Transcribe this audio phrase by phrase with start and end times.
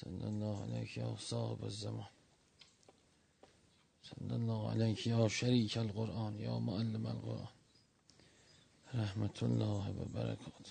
[0.00, 2.12] صلى الله عليك يا صاحب الزمان.
[4.02, 7.52] صلى الله عليك يا شريك القرآن يا معلم القرآن.
[8.94, 10.66] رحمت الله و برکات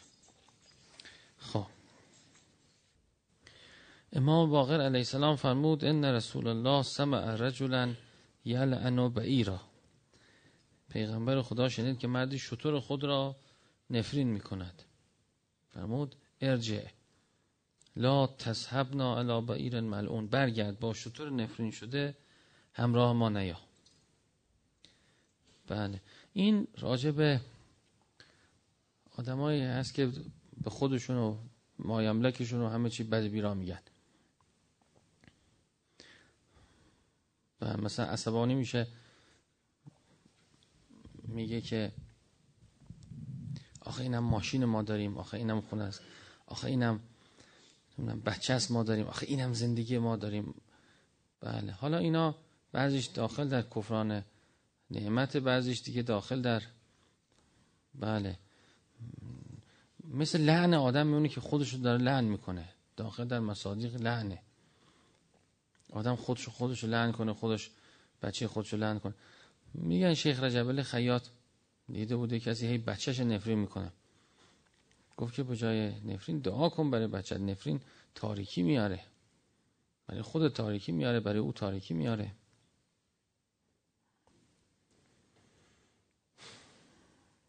[1.39, 1.66] خب.
[4.18, 7.94] امام باقر علیه السلام فرمود ان رسول الله سمع رجلا
[8.46, 9.62] یلعن بعیرا.
[10.89, 13.36] پیغمبر خدا شنید که مردی شطور خود را
[13.89, 14.84] نفرین می کند
[15.70, 16.96] فرمود ارجع.
[17.97, 20.28] لا تذهبنا علی بعیر ملعون.
[20.28, 22.18] برگرد با شطور نفرین شده
[22.73, 23.57] همراه ما نیا.
[25.68, 26.01] بله.
[26.33, 27.42] این راجع به
[29.18, 30.11] آدمایی هست که
[30.64, 31.37] به خودشون و
[31.79, 33.80] مایملکشون و همه چی بد بیرا میگن.
[37.61, 38.88] و مثلا عصبانی میشه
[41.23, 41.92] میگه که
[43.81, 46.02] آخه اینم ماشین ما داریم آخه اینم خونه است
[46.45, 47.00] آخه اینم
[48.25, 50.53] بچه است ما داریم آخه اینم زندگی ما داریم.
[51.42, 52.36] بله حالا اینا
[52.72, 54.23] بعضیش داخل در کفران
[54.92, 56.64] نعمت بعضیش دیگه داخل در
[57.95, 58.40] بله.
[60.03, 62.70] مثل لعن آدم میونه که خودش رو داره لعن می‌کنه.
[62.98, 64.42] داخل در مصادیق لعنه.
[65.92, 67.72] آدم خودش خودش رو لعن کنه خودش
[68.22, 69.14] بچه خودش رو لعن کنه.
[69.73, 71.28] میگن شیخ رجب خیاط
[71.90, 73.92] دیده بوده کسی هی بچهش نفرین می‌کنه.
[75.18, 77.38] گفت که بجای نفرین دعا کن برای بچه.
[77.38, 77.82] نفرین
[78.16, 79.04] تاریکی میاره.
[80.08, 82.32] برای خود تاریکی میاره برای او تاریکی میاره.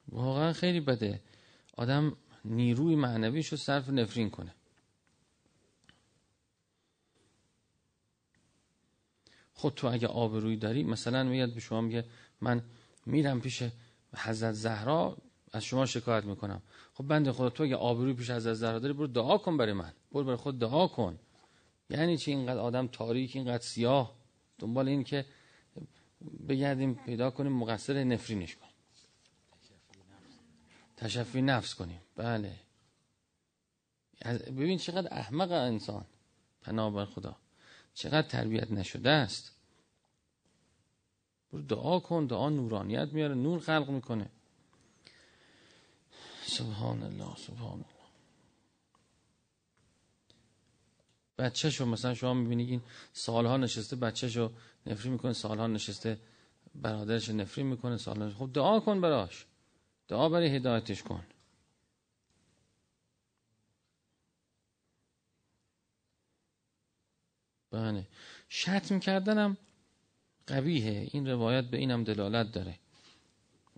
[0.08, 1.20] واقعا خیلی بده.
[1.76, 4.54] آدم نیروی معنویش رو صرف نفرین کنه.
[9.54, 12.04] خود تو اگه آبروی داری مثلا میاد به شما میگه
[12.40, 12.62] من
[13.06, 13.62] میرم پیش
[14.16, 15.16] حضرت زهرا
[15.52, 16.62] از شما شکایت می‌کنم.
[16.94, 19.92] خب بنده خدا تو اگه آبروی پیش حضرت زهرا داری برو دعا کن برای من.
[20.12, 21.18] برو برای خود دعا کن.
[21.90, 24.16] یعنی چی اینقدر آدم تاریک اینقدر سیاه؟
[24.58, 25.24] دنبال این که
[26.48, 28.68] بگردیم پیدا کنیم مقصر نفرینش کن
[30.96, 32.00] تشفی نفس کنیم.
[32.16, 32.56] بله.
[34.46, 36.04] ببین چقدر احمق انسان.
[36.62, 37.36] پناه بر خدا.
[37.94, 39.56] چقدر تربیت نشده است.
[41.52, 42.26] برو دعا کن.
[42.26, 43.34] دعا نورانیت میاره.
[43.34, 44.30] نور خلق می‌کنه.
[46.48, 47.84] سبحان الله سبحان الله
[51.38, 52.82] بچهشو مثلا شما می‌بینید این
[53.12, 54.52] سالها نشسته بچهشو
[54.86, 56.18] نفری می‌کنه سالها نشسته
[56.74, 59.46] برادرش نفری می‌کنه سالها خب دعا کن براش.
[60.08, 61.24] دعا برای هدایتش کن.
[67.70, 68.06] بله.
[68.48, 69.56] شتم کردنم
[70.48, 72.78] قبیه این روایت به اینم دلالت داره.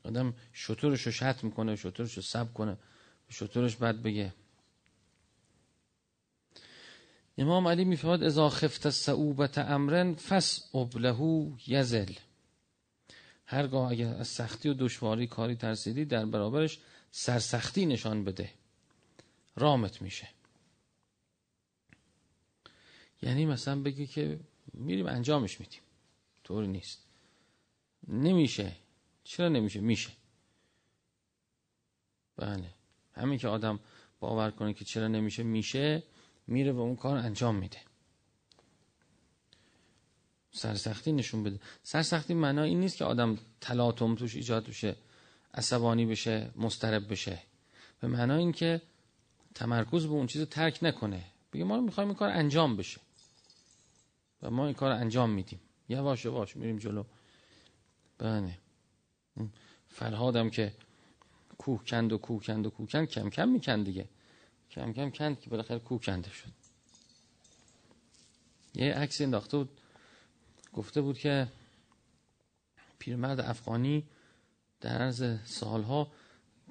[0.04, 2.76] آدم شطورش رو شتم می‌کنه شطورش رو سب کنه
[3.28, 4.34] شطورش بد بگه.
[7.38, 12.12] امام علی میفرماد اذا خفت صعوبت امرن فس ابلهو یزل
[13.46, 16.78] هرگاه اگر از سختی و دشواری کاری ترسیدی در برابرش
[17.10, 18.50] سرسختی نشان بده.
[19.56, 20.28] رامت میشه.
[23.22, 24.40] یعنی مثلا بگی که
[24.72, 25.80] میریم انجامش میدیم.
[26.44, 26.98] طوری نیست.
[28.08, 28.76] نمیشه.
[29.24, 30.10] چرا نمیشه؟ میشه.
[32.36, 32.74] بله.
[33.12, 33.80] همین که آدم
[34.20, 36.02] باور کنه که چرا نمیشه میشه
[36.46, 37.78] میره و اون کار انجام میده.
[40.52, 41.60] سرسختی نشون بده.
[41.82, 44.96] سرسختی معنا این نیست که آدم تلاطم توش ایجاد بشه
[45.54, 47.42] عصبانی بشه مسترب بشه.
[48.00, 48.82] به معنا این که
[49.54, 51.24] تمرکز به اون چیز ترک نکنه.
[51.52, 53.00] بگه ما می‌خوایم این کار انجام بشه.
[54.42, 55.60] و ما این کار انجام میدیم.
[55.88, 57.04] یواش یواش میریم جلو.
[58.18, 58.58] بله.
[59.88, 60.72] فرهادم که
[61.58, 64.08] کوه کند و کوه کند و کوه کند کم کم می‌کند دیگه.
[64.70, 66.52] کم کم کند که بالاخره کوه کنده شد.
[68.74, 69.70] یه عکس انداخته بود
[70.72, 71.48] گفته بود که
[72.98, 74.04] پیرمرد افغانی
[74.80, 76.12] در عرض سالها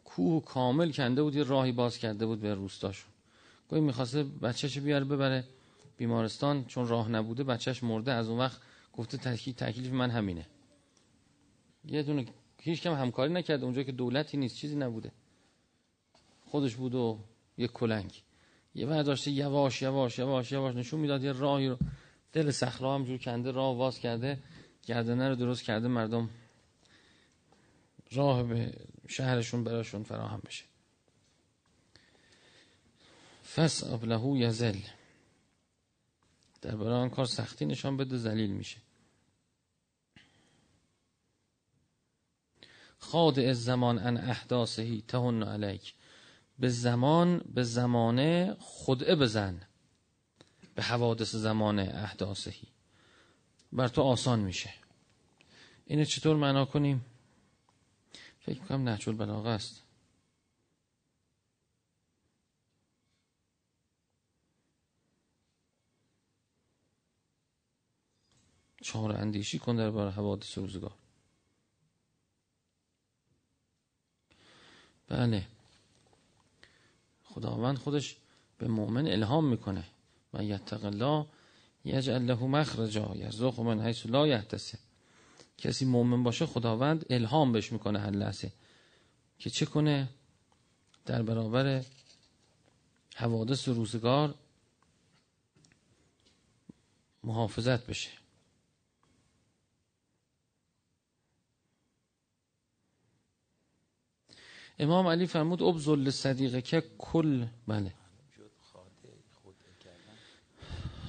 [0.06, 3.12] کوه کامل کنده بود یه راهی باز کرده بود به روستاشون.
[3.70, 5.44] گویی می‌خواسته بچهش بیاره ببره
[5.98, 8.12] بیمارستان چون راه نبوده بچهش مرده.
[8.12, 8.62] از اون وقت
[8.94, 9.18] گفته
[9.54, 10.46] تکلیف من همینه.
[11.86, 12.26] یه دونه
[12.62, 15.12] هیچ کم همکاری نکرده اونجا که دولتی نیست چیزی نبوده.
[16.46, 17.20] خودش بود و
[17.58, 18.24] یه کلنگ.
[18.76, 21.78] یه برداشته یواش یواش یواش یواش نشون می‌داد یه راهی رو.
[22.34, 24.40] دل صخره هم جور کنده راه واز کرده.
[24.86, 26.30] گردنه رو درست کرده مردم
[28.12, 28.74] راه به
[29.08, 30.66] شهرشون براشون فراهم بشه.
[33.56, 34.78] فس ابلهو یزل.
[36.62, 38.78] در برای آن کار سختی نشان بده زلیل میشه.
[43.00, 45.94] خاد از زمان ان احداثهی تهن علیک.
[46.60, 49.62] به زمان به زمانه خدعه بزن.
[50.76, 52.68] به حوادث زمان احداثهی.
[53.72, 54.74] بر تو آسان میشه.
[55.86, 57.06] اینو چطور معنا کنیم؟
[58.40, 59.84] فکر کنم نهج البلاغه است.
[68.82, 70.99] چهار اندیشی کن در بار حوادث روزگار.
[75.10, 75.48] بله.
[77.24, 78.16] خداوند خودش
[78.58, 79.84] به مؤمن الهام می‌کنه.
[80.34, 81.26] و یتق الله
[81.86, 84.80] یجعل له مخرجا یرزق من حیث لا یحتسب.
[85.58, 88.52] کسی مؤمن باشه خداوند الهام بهش می‌کنه هر لحظه.
[89.40, 90.10] که چه کنه؟
[91.06, 91.84] در برابر
[93.16, 94.36] حوادث روزگار
[97.24, 98.19] محافظت بشه.
[104.80, 107.94] امام علی فرمود ابزل صدیقه که کل بله.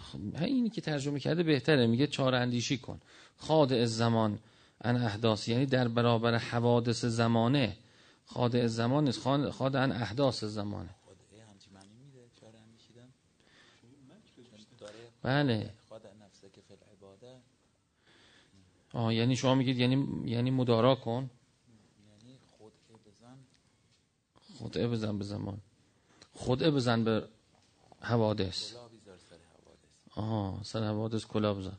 [0.03, 3.01] خب، اینی که ترجمه کرده بهتره میگه چهار اندیشی کن.
[3.37, 4.39] خادع زمان
[4.81, 7.77] ان احداث یعنی در برابر حوادث زمانه.
[8.27, 9.21] خادع زمان نیست
[9.53, 10.91] خادع ان احداث زمانه.
[15.23, 15.75] بله.
[18.93, 21.31] آه یعنی شما میگید یعنی یعنی مدارا کن.
[24.61, 25.61] خدعه بزن به زمان.
[26.35, 27.29] خدعه بزن به
[28.01, 28.75] حوادث.
[30.15, 31.79] آها سر حوادث کلا بزن.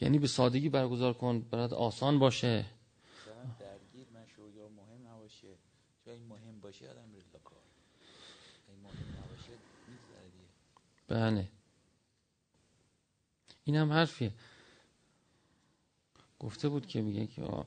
[0.00, 2.66] یعنی به سادگی برگزار کن برات آسان باشه.
[3.60, 5.48] درگیر مشو یا مهم نباشه.
[6.06, 7.58] جایی مهم باشه آدم رضا کار.
[8.82, 9.52] مهم نباشه
[11.08, 11.48] بله.
[13.64, 14.32] این هم حرفیه.
[16.38, 17.64] گفته بود که میگه که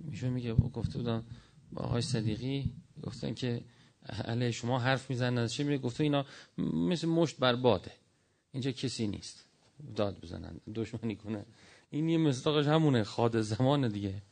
[0.00, 1.26] میشه میگه گفته بودن
[1.72, 2.72] با آقای صدیقی
[3.02, 3.60] گفتن که
[4.08, 6.26] علیه شما حرف می‌زنن چه میگه؟ گفته اینا
[6.58, 7.92] مثل مشت بر باده.
[8.52, 9.44] اینجا کسی نیست.
[9.96, 11.44] داد بزنن دشمنی کنه.
[11.90, 14.22] این یه مصداقش همونه خاد زمان دیگه.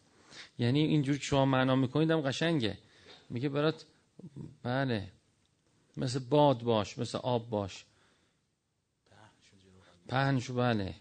[0.59, 2.79] یعنی اینجور که شما معنا می‌کنید هم قشنگه.
[3.31, 3.85] میگه برات
[4.63, 5.13] بله
[5.97, 7.85] مثل باد باش مثل آب باش.
[10.09, 10.95] پهنشو بله.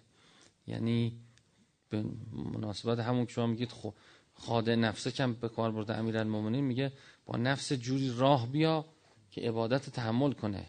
[0.68, 1.20] یعنی
[1.90, 3.94] به مناسبت همون که شما میگید خب
[4.36, 6.94] خاده نفسه کم به کار برده امیرالمومنین میگه
[7.26, 8.86] با نفس جوری راه بیا
[9.32, 10.66] که عبادت تحمل کنه.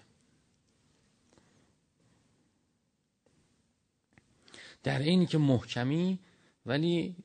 [4.82, 6.18] در اینی که محکمی
[6.66, 7.16] ولی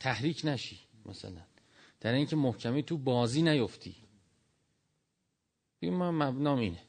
[0.00, 1.42] تحریک نشی مثلا.
[2.00, 3.96] در این که محکمی تو بازی نیفتی.
[5.82, 6.80] من مبنام اینه.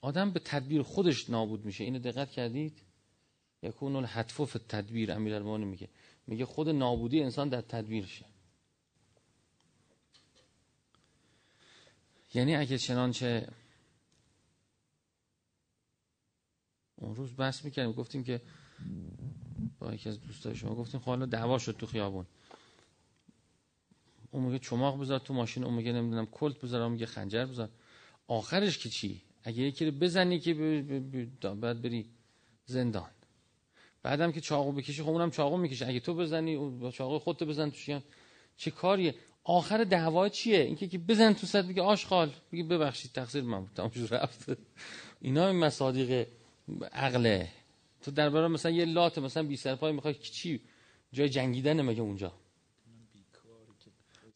[0.00, 1.84] آدم به تدبیر خودش نابود میشه.
[1.84, 2.82] اینو دقت کردید؟
[3.64, 5.88] یکون الحتف فی تدبیر امیرالمومنین میگه.
[6.26, 8.24] میگه خود نابودی انسان در تدبیرشه
[12.34, 13.48] یعنی اگه چنانچه
[16.96, 18.40] اون روز بحث می‌کردیم گفتیم که
[19.78, 22.26] با یکی از دوستای شما گفتیم خب حالا دعوا شد تو خیابون.
[24.30, 27.68] اون میگه چماق بذار تو ماشین اون میگه نمی‌دونم کلت بذار اون میگه خنجر بذار.
[28.26, 30.54] آخرش که چی؟ اگه یکی رو بزنی که
[31.60, 32.10] بعد بری
[32.66, 33.10] زندان.
[34.04, 35.86] بعدم که چاقو بکشی خب اونم چاقو می‌کشه.
[35.86, 37.90] اگه تو بزنی با چاقو خودت بزن توش
[38.56, 39.14] چه کاریه؟
[39.44, 43.70] آخر دعوا چیه؟ اینکه که بزن تو صد بگه آشغال بگه ببخشید تقصیر من بود.
[43.74, 44.50] تمام رفت.
[45.20, 46.26] اینا این مصادیق
[46.92, 47.48] عقله.
[48.02, 50.60] تو درباره مثلا یه لات مثلا بی سرپای می‌خوای چی؟
[51.12, 52.32] جای جنگیدن مگه اونجا؟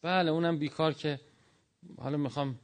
[0.01, 1.19] بله اونم بیکار که
[1.97, 2.59] حالا می‌خوام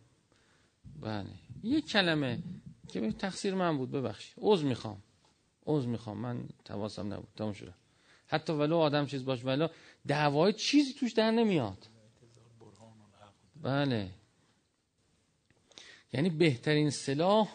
[1.01, 1.29] بله.
[1.63, 2.39] یه کلمه
[2.87, 4.33] که تقصیر من بود ببخشید.
[4.37, 5.01] عذر می‌خوام.
[5.65, 7.73] عذر می‌خوام من تواسم نبود تموم شده.
[8.27, 9.67] حتی ولو آدم چیز باش ولو
[10.07, 11.77] دعوای چیزی توش در نمیاد.
[13.61, 14.09] بله.
[16.13, 17.49] یعنی بهترین سلاح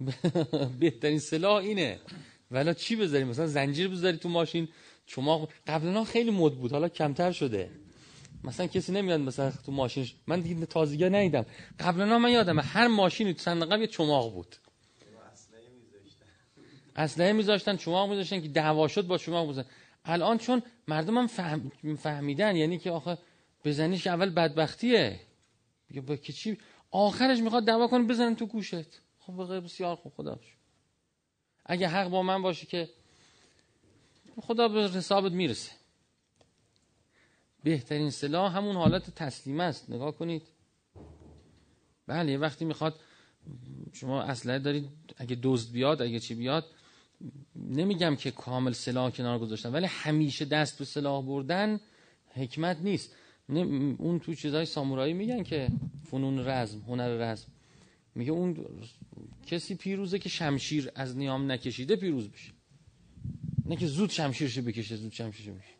[0.80, 2.00] بهترین سلاح اینه.
[2.50, 4.68] ولی چی بذاری مثلا زنجیر بذاری تو ماشین
[5.06, 7.70] شما قبلا خیلی مد بود حالا کمتر شده.
[8.44, 10.14] مثلا کسی نمیاد مثلا تو ماشینش.
[10.26, 11.46] من دیگه تازگی ندیدم.
[11.80, 14.56] قبلا من یادم هر ماشینی تو صندوق یه چماق بود.
[16.96, 19.64] اسلحه میذاشتن چماق میذاشتن که دعوا شد با چماق بزن
[20.04, 21.72] الان چون مردم هم فهم...
[21.98, 23.18] فهمیدن یعنی که آخه
[23.64, 25.20] بزنیش اول بدبختیه.
[26.06, 26.58] با که چی؟
[26.90, 29.00] آخرش می‌خواد دعوا کنه بزنن تو گوشت.
[29.18, 30.40] خب بقیه بسیار خوب خدا
[31.66, 32.88] اگه حق با من باشه که
[34.40, 35.72] خدا به حسابت می‌رسه.
[37.64, 39.90] بهترین سلاح همون حالت تسلیم است.
[39.90, 40.42] نگاه کنید.
[42.06, 43.00] بله وقتی می‌خواد
[43.92, 46.66] شما اسلحه دارید اگه دزد بیاد اگه چی بیاد
[47.56, 51.80] نمیگم که کامل سلاح کنار گذاشتن ولی همیشه دست به سلاح بردن
[52.34, 53.14] حکمت نیست.
[53.98, 55.68] اون تو چیزای سامورایی میگن که
[56.10, 57.46] فنون رزم هنر رزم.
[58.14, 58.66] میگه اون
[59.46, 62.52] کسی پیروزه که شمشیر از نیام نکشیده پیروز بشه.
[63.66, 65.72] نه که زود شمشیرش بکشه زود شمشیرش میشه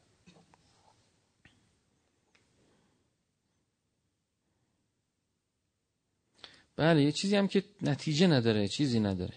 [6.76, 9.34] بله یه چیزی هم که نتیجه نداره چیزی نداره.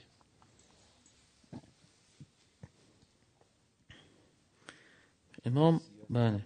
[5.46, 6.42] امام بله.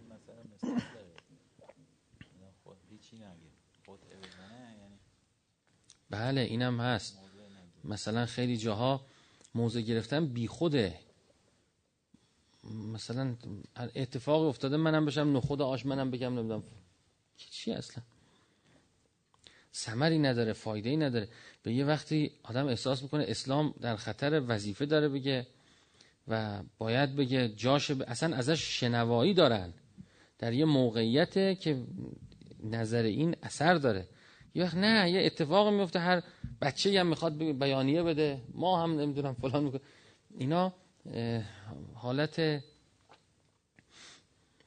[6.09, 7.19] بله اینم هست.
[7.83, 9.05] مثلا خیلی جاها
[9.55, 10.99] موضع گرفتن بی خوده
[12.93, 13.35] مثلا
[13.95, 16.63] اتفاق افتاده منم بشم نخود آش منم بگم نمی‌دونم.
[17.37, 18.03] چی اصلا؟
[19.71, 21.29] سمری نداره فایده ای نداره.
[21.63, 25.47] به یه وقتی آدم احساس می‌کنه اسلام در خطر وظیفه داره بگه
[26.29, 28.03] و باید بگه جاش ب...
[28.07, 29.73] اصلا ازش شنوایی دارن.
[30.37, 31.83] در یه موقعیت که
[32.63, 34.07] نظر این اثر داره.
[34.55, 36.23] یه وقت نه یه اتفاق میفته هر
[36.61, 39.81] بچه هم می‌خواد بیانیه بده ما هم نمی‌دونم فلان می‌کنه.
[40.37, 40.73] اینا
[41.93, 42.35] حالت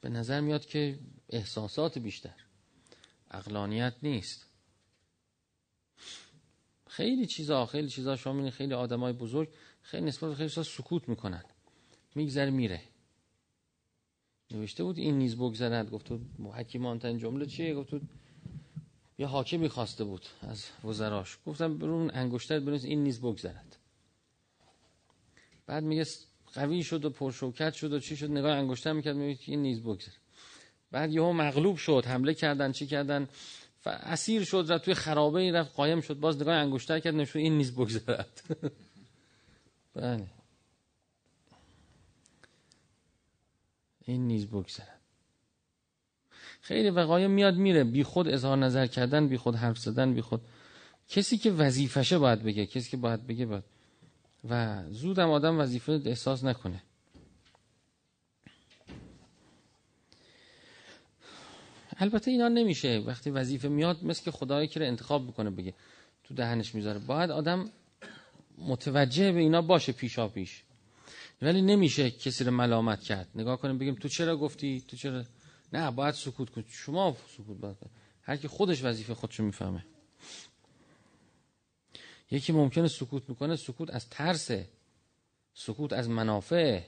[0.01, 2.35] به نظر میاد که احساسات بیشتر.
[3.31, 4.45] اقلانیت نیست.
[6.87, 9.49] خیلی چیزا خیلی چیزا شما خیلی آدمای بزرگ
[9.81, 11.43] خیلی نسبت خیلی سکوت می‌کنن.
[12.15, 12.81] میگذره میره.
[14.51, 15.91] نوشته بود این نیز بگذرد.
[15.91, 16.11] گفت
[16.53, 17.93] حکیمان تن جمله چیه؟ گفت
[19.17, 21.37] یه حاکمی خواسته بود از وزراش.
[21.45, 23.77] گفتم برون انگشتر بنویس این نیز بگذرد.
[25.65, 26.05] بعد میگه
[26.53, 30.11] قوی شد و پرشوکت شد و چی شد؟ نگاه انگشتر می‌کرد میگه این نیز بگذر.
[30.91, 32.03] بعد یهو مغلوب شد.
[32.07, 33.27] حمله کردن چی کردن؟
[33.85, 36.19] اسیر شد رفت توی خرابه این رفت قایم شد.
[36.19, 38.43] باز نگاه انگشتر کرد نشون این نیز بگذرد.
[39.95, 40.27] بله.
[44.05, 44.99] این نیز بگذرد.
[46.61, 47.83] خیلی وقایع میاد میره.
[47.83, 50.41] بی خود اظهار نظر کردن بی خود حرف زدن بی خود
[51.09, 53.63] کسی که وظیفشه باید بگه کسی که باید بگه باید.
[54.49, 56.83] و زودم آدم وظیفه احساس نکنه.
[61.97, 63.03] البته اینا نمیشه.
[63.05, 65.73] وقتی وظیفه میاد مثل که خدایی که رو انتخاب بکنه بگه.
[66.23, 66.99] تو دهنش می‌ذاره.
[66.99, 67.69] باید آدم
[68.57, 70.63] متوجه به اینا باشه پیشا پیش.
[71.43, 73.29] ولی نمیشه کسی رو ملامت کرد.
[73.35, 75.23] نگاه کنیم بگیم تو چرا گفتی؟ تو چرا؟
[75.73, 77.89] نه باید سکوت کن شما سکوت باید کن
[78.21, 79.85] هر کی خودش وظیفه خودشو می‌فهمه.
[82.31, 84.51] یکی ممکنه سکوت می‌کنه سکوت از ترس
[85.53, 86.81] سکوت از منافع.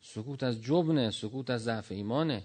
[0.00, 1.10] سکوت از جبنه.
[1.10, 2.42] سکوت از ضعف ایمانه.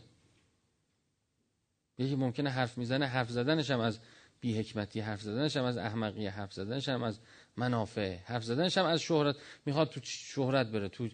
[1.98, 4.00] یکی ممکنه حرف می‌زنه حرف زدنش هم از
[4.42, 7.20] بی حکمتی حرف زدنش هم از احمقی حرف زدنش هم از
[7.58, 9.36] منافع حرف زدنش هم از شهرت.
[9.65, 11.10] می‌خواد تو شهرت بره تو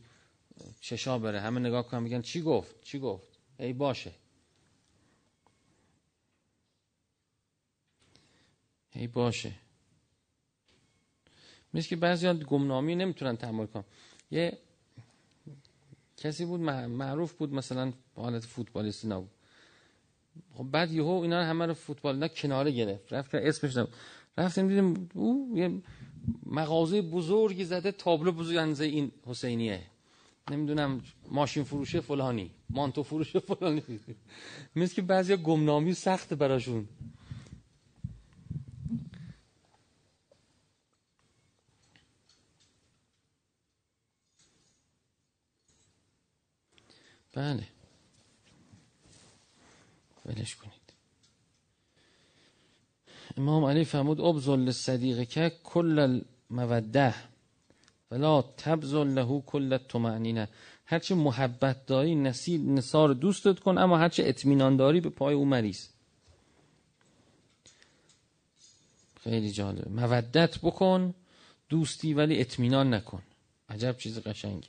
[0.82, 1.42] چشا بره.
[1.42, 3.28] همه نگاه کنم میگن چی گفت؟ چی گفت؟
[3.60, 4.12] ای باشه.
[8.92, 9.54] ای باشه.
[11.74, 13.84] مثل که بعضی گمنامی نمی‌تونن تحمل کنن.
[14.32, 14.58] یه
[16.18, 19.32] کسی بود معروف بود مثلا حالت فوتبالیستی نبود.
[20.54, 23.14] خب بعد یهو اینا همه رو فوتبال اینا کناره گرفت.
[23.14, 23.94] رفت که اسمش نبود.
[24.38, 25.82] رفتیم دیدیم او یه
[26.46, 29.84] مغازه بزرگی زده تابلو بزرگ این حسینیه.
[30.52, 33.84] نمی‌دونم ماشین فروشه فلانی مانتو فروشه فلانی.
[34.76, 36.88] مثل که بعضی گمنامی سخت براشون.
[47.34, 47.68] بله.
[50.26, 50.87] ولش کنید.
[53.38, 57.16] امام علی فرمود ابزل صدیق که کل الموده
[58.12, 60.48] ولا تبزل له کل هر
[60.86, 65.88] هرچه محبت داری نصیر نصار دوستت کن اما هرچه اطمینان داری به پای او مریض
[69.30, 69.90] خیلی جالبه.
[69.90, 71.14] مودت بکن
[71.70, 73.22] دوستی ولی اطمینان نکن.
[73.70, 74.68] عجب چیز قشنگی.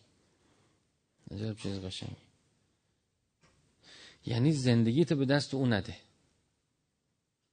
[1.31, 2.27] عجب چیز قشنگی.
[4.27, 5.97] یعنی زندگیت به دست او نده.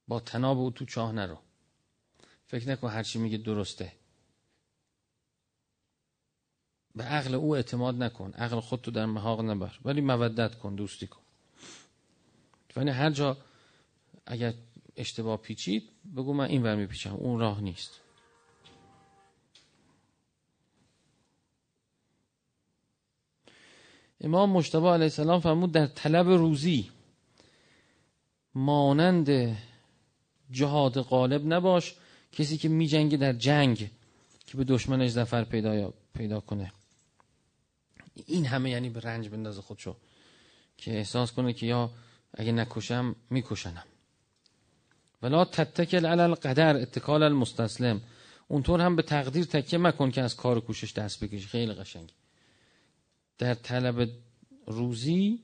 [0.08, 1.38] با تناب او تو چاه نرو
[2.46, 3.92] فکر نکن هرچی میگه درسته.
[6.94, 8.30] به عقل او اعتماد نکن.
[8.30, 9.78] عقل خود تو در محاق نبر.
[9.84, 11.20] ولی مودت کن دوستی کن.
[12.76, 13.36] یعنی هر جا
[14.26, 14.54] اگر
[14.96, 17.14] اشتباه پیچید بگو من این ور میپیچم.
[17.14, 18.00] اون راه نیست.
[24.20, 26.90] امام مشتبه علیه السلام فرمود در طلب روزی
[28.54, 29.56] مانند
[30.50, 31.94] جهاد غالب نباش.
[32.32, 33.90] کسی که میجنگه در جنگ
[34.46, 36.72] که به دشمنش زفر پیدا, پیدا کنه.
[38.26, 39.96] این همه یعنی به رنج بندازه خودشو.
[40.76, 41.90] که احساس کنه که یا
[42.34, 43.84] اگه نکشم میکشنم.
[45.22, 48.00] ولا تتکل علی القدر اتکال المستسلم.
[48.48, 51.46] اونطور هم به تقدیر تکیه مکن که از کار کوشش دست بکشی.
[51.46, 52.12] خیلی قشنگ
[53.38, 54.08] در طلب
[54.66, 55.40] روزی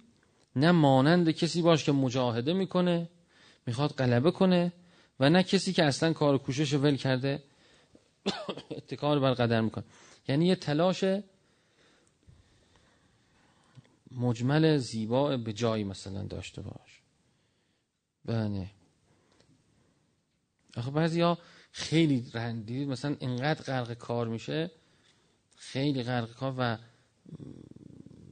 [0.56, 3.08] نه مانند کسی باش که مجاهده می‌کنه
[3.66, 4.72] می‌خواد غلبه کنه
[5.22, 7.42] و نه کسی که اصلا کار کوشش ول کرده
[8.76, 9.84] اتکال بر قدر می‌کنه.
[10.28, 11.04] یعنی یه تلاش
[14.10, 17.00] مجمل زیبا به جایی مثلا داشته باش.
[18.24, 18.70] بله.
[20.76, 21.38] آخه بعضی ها
[21.72, 24.70] خیلی رندید مثلا اینقدر غرق کار میشه؟
[25.56, 26.78] خیلی غرق کار و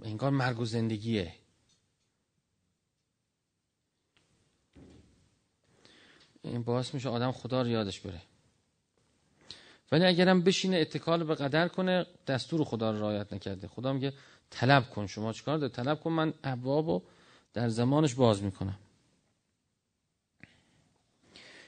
[0.02, 1.34] انگار مرگ و زندگیه.
[6.42, 8.22] این باعث میشه آدم خدا رو یادش بره.
[9.92, 13.68] ولی اگرم بشینه اتکال به قدر کنه دستور خدا رو رعایت نکرده.
[13.68, 14.12] خدا میگه
[14.50, 17.02] طلب کن شما چیکار داره طلب کن من ابواب
[17.52, 18.78] در زمانش باز می‌کنم.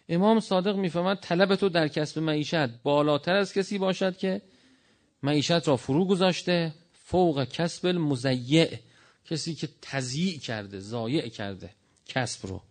[0.09, 4.43] امام صادق می‌فهمد طلب تو در کسب معیشت بالاتر از کسی باشد که
[5.23, 8.79] معیشت را فرو گذاشته فوق کسب المزیع
[9.25, 11.71] کسی که تضییع کرده زایع کرده
[12.07, 12.63] کسب رو.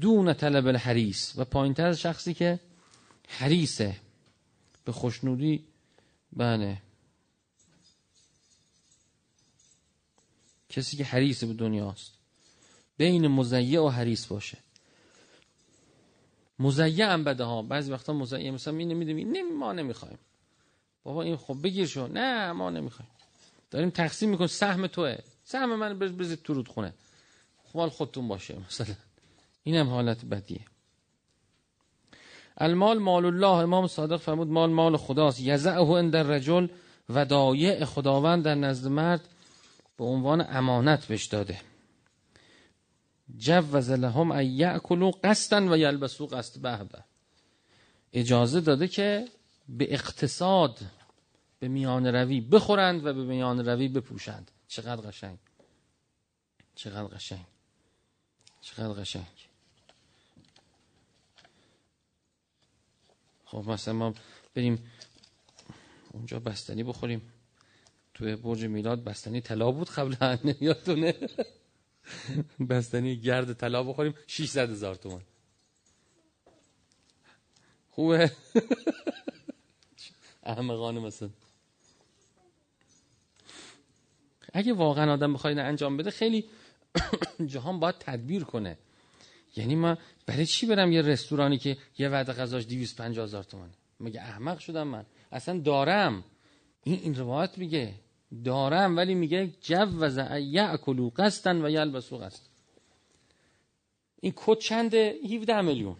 [0.00, 2.60] دون طلب الحریس و پایینتر از شخصی که
[3.28, 3.96] حریسه
[4.84, 5.64] به خوشنودی
[6.32, 6.82] بله.
[10.68, 12.12] کسی که حریص به دنیاست.
[12.96, 14.58] بین مزیع و حریص باشه.
[16.58, 17.62] مزیع هم بده ها.
[17.62, 20.18] بعضی وقتا مزیع مثلا می نمیدیم ما نمی‌خوایم.
[21.02, 22.06] بابا این خب بگیر شو.
[22.06, 23.10] نه ما نمی‌خوایم.
[23.70, 25.18] داریم تقسیم میکن سهم توه.
[25.44, 26.94] سهم من بزید تو رودخونه.
[27.64, 28.94] خب خودتون باشه مثلا.
[29.64, 30.64] این هم حالت بدیه.
[32.58, 33.62] المال مال الله.
[33.62, 35.40] امام صادق فرمود مال مال خداست.
[35.40, 36.68] یزعه اندر رجل
[37.08, 39.28] ودایع خداوند در نزد مرد
[39.96, 41.60] به عنوان امانت بهش داده.
[43.36, 47.04] جوز لهم ان یاکلوا قسطا و یلبسوا قسط بهبه.
[48.12, 49.28] اجازه داده که
[49.68, 50.78] به اقتصاد
[51.58, 54.50] به میان روی بخورند و به میان روی بپوشند.
[54.68, 55.38] چقدر قشنگ.
[56.74, 57.46] چقدر قشنگ.
[58.60, 59.43] چقدر قشنگ.
[63.54, 64.14] خب مثلا ما
[64.54, 64.90] بریم
[66.12, 67.32] اونجا بستنی بخوریم.
[68.14, 71.14] توی برج میلاد بستنی طلا بود قبلا یادتونه؟
[72.70, 75.22] بستنی گرد طلا بخوریم 600 هزار تومان.
[77.90, 78.32] خوبه؟
[80.42, 81.30] احمقانه مثلا.
[84.52, 86.44] اگه واقعا آدم بخواد انجام بده خیلی
[87.52, 88.78] جهان باید تدبیر کنه.
[89.56, 94.20] یعنی ما برای چی برم یه رستورانی که یه وعده غذاش 250 هزار تومانه مگه
[94.20, 96.24] احمق شدم من؟ اصلا دارم.
[96.84, 97.94] این این روایت میگه.
[98.44, 102.40] دارم ولی میگه جوز یاکلوا قسطا و یلبسوا قسط
[104.20, 105.96] این کد چنده؟ 17 میلیون.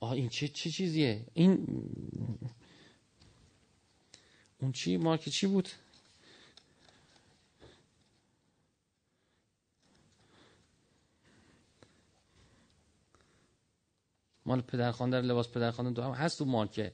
[0.00, 1.66] آه این چه چه چیزیه؟ این
[4.58, 5.68] اون چی؟ مارک چی بود؟
[14.48, 16.92] مال پدرخوان در لباس پدرخوان دو هم هست تو مارکه.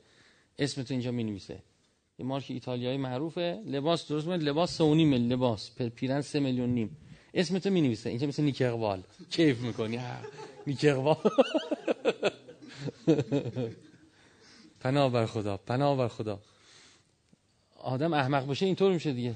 [0.59, 1.63] اسم تو اینجا می نویسه
[2.17, 3.63] این مارک ایتالیایی معروفه.
[3.67, 5.71] لباس درست میاد لباس سه نیم لباس.
[5.73, 6.97] پیرن سه میلیون نیم.
[7.35, 9.03] اسم تو می نویسه اینجا مثل نیک اقبال.
[9.31, 10.01] کیف می‌کنی؟
[10.67, 11.17] نیک اقبال.
[14.81, 15.57] پناه بر خدا.
[15.57, 16.41] پناه بر خدا.
[17.77, 19.35] آدم احمق باشه اینطور میشه دیگه.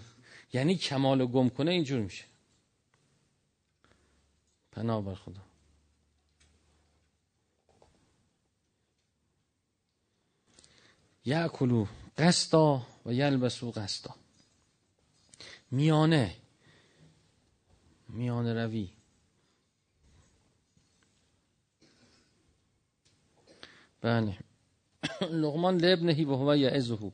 [0.53, 2.25] یعنی کمال گم کنه اینجور میشه.
[4.73, 5.48] پناه بر خدا.
[11.29, 11.87] یعکلو
[12.19, 14.15] قسطا و یلبسو قسطا.
[15.71, 16.37] میانه
[18.09, 18.91] میانه روی.
[24.01, 24.39] بله.
[25.43, 27.11] لغمان لابنهی و هو یعزهو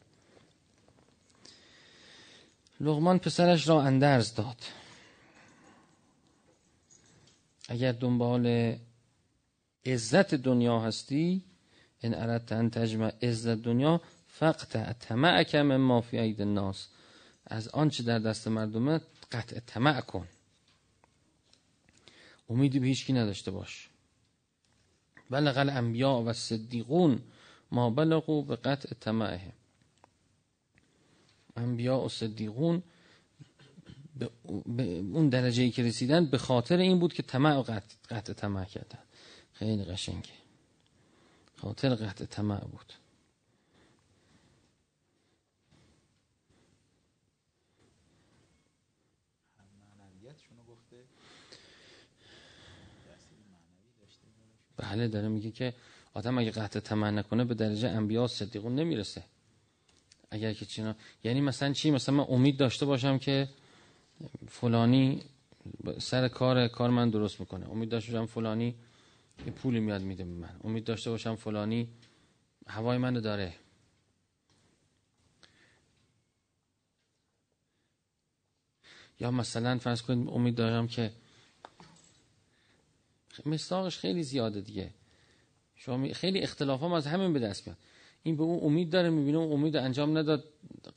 [2.80, 4.62] لغمان پسرش را اندرز داد.
[7.68, 8.76] اگر دنبال
[9.86, 11.53] عزت دنیا هستی
[12.04, 16.88] ان اردت ان تجمع عزت دنیا فقط طمع من ما فی عید الناس.
[17.46, 19.00] از آنچه در دست مردمه
[19.32, 20.28] قطع طمع کن.
[22.50, 23.88] امیدی به هیچکی نداشته باش.
[25.30, 27.22] بلغ الانبیاء و صدیقون
[27.70, 29.52] ما بلغو به قطع طمعه
[31.56, 32.82] انبیاء و صدیقون
[34.66, 38.64] به اون درجه ای که رسیدن به خاطر این بود که طمع قطع, قطع طمع
[38.64, 38.98] کردن.
[39.52, 40.43] خیلی قشنگه.
[41.56, 42.92] خاطر قطع طمع بود.
[54.76, 55.74] بله داره میگه که
[56.14, 59.24] آدم اگه قطع طمع نکنه به درجه انبیا صدیقون نمی‌رسه.
[60.30, 63.48] اگر که چینا یعنی مثلا چی؟ مثلا من امید داشته باشم که
[64.48, 65.22] فلانی
[65.98, 67.70] سر کار کار من درست می‌کنه.
[67.70, 68.74] امید داشته باشم فلانی
[69.46, 70.60] یه پولی میاد میده به من.
[70.64, 71.88] امید داشته باشم فلانی
[72.66, 73.54] هوای منو داره.
[79.20, 81.12] یا مثلا فرض کنید امید دارم که
[83.46, 84.94] مستاقش خیلی زیاده دیگه.
[85.74, 87.78] شما خیلی اختلاف هم از همین به دست میاد.
[88.22, 90.44] این به اون امید داره می‌بینه اون امید انجام نداد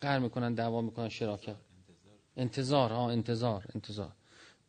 [0.01, 1.55] قهر می‌کنن دعوا می‌کنن شراکت.
[2.37, 2.91] انتظار.
[2.91, 4.11] ها انتظار انتظار.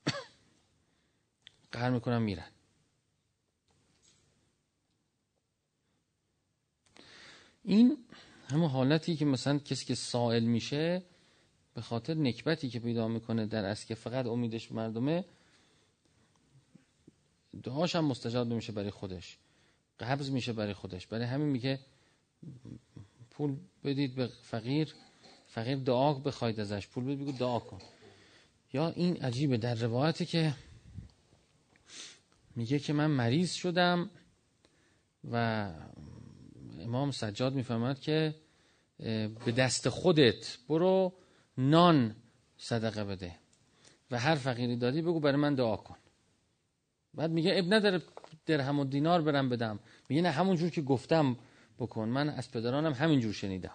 [1.73, 2.49] قهر می‌کنن میرن.
[7.65, 7.97] این
[8.51, 11.03] همه حالتی که مثلا کسی که سائل میشه
[11.75, 15.25] به خاطر نکبتی که پیدا می‌کنه در از که فقط امیدش مردمه
[17.63, 19.39] دعاش هم مستجاب نمیشه برای خودش.
[20.01, 21.07] قبض میشه برای خودش.
[21.07, 21.81] برای همین میگه
[23.31, 24.95] پول بدید به فقیر
[25.47, 26.89] فقیر دعا بخواید ازش.
[26.89, 27.79] پول بدید بگو دعا کن.
[28.73, 30.55] یا این عجیبه در روایتی که
[32.57, 34.11] میگه که من مریض شدم
[35.31, 35.71] و
[36.81, 38.35] امام سجاد می‌فهمد که
[39.45, 41.13] به دست خودت برو
[41.59, 42.17] نان
[42.59, 43.35] صدقه بده
[44.11, 45.97] و هر فقیری دادی بگو برای من دعا کن.
[47.15, 48.03] بعد میگه اب نداره
[48.47, 49.79] درهم و دینار برم بدم.
[50.09, 51.37] میگه نه همون جور که گفتم
[51.79, 52.09] بکن.
[52.09, 53.75] من از پدرانم همین جور شنیدم.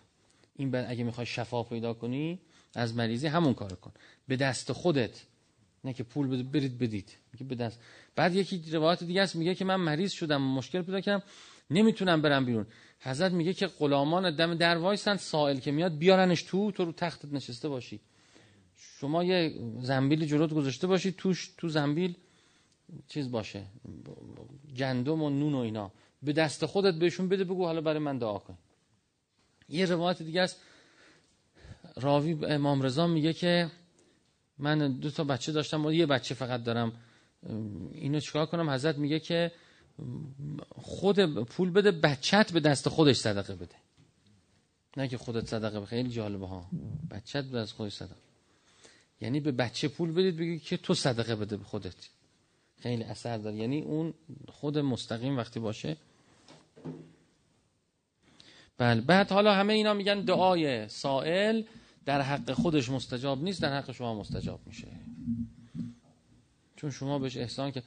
[0.55, 2.39] این بعد اگه می‌خوای شفا پیدا کنی
[2.75, 3.91] از مریضی همون کار کن.
[4.27, 5.21] به دست خودت.
[5.83, 7.17] نه که پول برید بدید.
[7.33, 7.79] میگه به دست.
[8.15, 11.23] بعد یکی روایت دیگه است میگه که من مریض شدم مشکل پیدا کردم.
[11.69, 12.67] نمی‌تونم برم بیرون.
[12.99, 17.33] حضرت میگه که غلامان دم در وایسن سائل که میاد بیارنش تو تو رو تختت
[17.33, 17.99] نشسته باشی.
[18.75, 22.15] شما یه زنبیل جلوت گذاشته باشی توش تو زنبیل
[23.07, 23.65] چیز باشه
[24.77, 25.91] گندم و نون و اینا.
[26.23, 28.57] به دست خودت بهشون بده بگو حالا برای من دعا کن.
[29.69, 30.61] یه روایت دیگه است.
[31.95, 33.71] راوی امام رضا میگه که
[34.57, 36.91] من دو تا بچه داشتم و یه بچه فقط دارم.
[37.91, 39.51] اینو چیکار کنم؟ حضرت میگه که
[40.69, 43.75] خود پول بده بچت به دست خودش صدقه بده.
[44.97, 46.69] نه که خودت صدقه بده خیلی جالبه ها.
[47.11, 48.15] بچت به دست خودش صدقه.
[49.21, 51.95] یعنی به بچه پول بدید بگی که تو صدقه بده به خودت.
[52.79, 53.55] خیلی اثر داره.
[53.55, 54.13] یعنی اون
[54.47, 55.97] خود مستقیم وقتی باشه.
[58.77, 61.63] بله بعد حالا همه اینا میگن دعای سائل
[62.05, 64.87] در حق خودش مستجاب نیست در حق شما مستجاب میشه.
[66.75, 67.83] چون شما بهش احسان که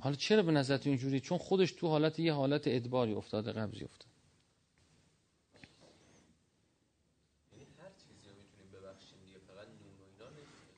[0.00, 4.12] حالا چرا به نظرت اینجوری؟ چون خودش تو حالت یه حالت ادباری افتاده قبضی افتاده.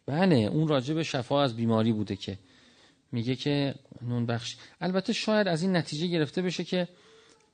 [0.07, 2.38] بله اون راجع به شفا از بیماری بوده که
[3.12, 6.88] میگه که نون بخش البته شاید از این نتیجه گرفته بشه که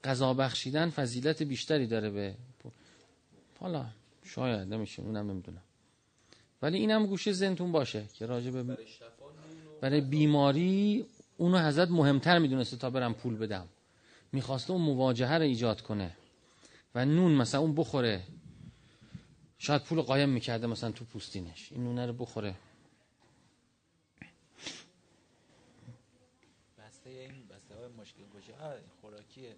[0.05, 2.35] غذا بخشیدن فضیلت بیشتری داره به
[3.61, 3.87] حالا
[4.25, 5.63] شاید نمیشه اونم نمی‌دونم.
[6.63, 8.77] ولی اینم گوشه زنتون باشه که راجع به
[9.81, 11.07] برای بیماری
[11.41, 13.69] اونو حضرت مهمتر می‌دونسته تا برم پول بدم.
[14.33, 16.17] می‌خواسته اون مواجهه رو ایجاد کنه
[16.95, 18.23] و نون مثلا اون بخوره.
[19.59, 21.73] شاید پول قایم می‌کرده مثلا تو پوستینش.
[21.73, 22.55] این نونه رو بخوره.
[26.79, 28.53] بسته این بسته های مشکل گوشه
[29.01, 29.57] خوراکیه.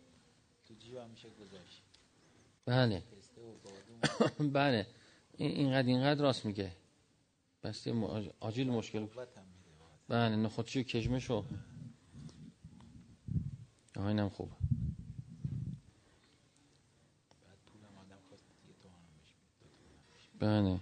[0.68, 1.82] تو جیب هم میشه گذاشت.
[2.66, 3.02] بله.
[4.58, 4.86] بله.
[5.36, 6.72] اینقدر اینقدر راست میگه.
[7.62, 7.94] بسته
[8.40, 9.06] آجیل مشکل.
[10.08, 11.44] بله نخودچی و کشمش و
[14.06, 14.52] اینم خوبه
[20.38, 20.78] بله.